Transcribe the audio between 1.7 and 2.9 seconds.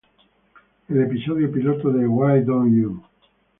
de "Why Don't